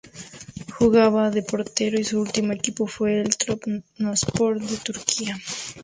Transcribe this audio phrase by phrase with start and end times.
[0.79, 5.37] Jugaba de portero y su ultimo equipo fue el Trabzonspor de Turquía.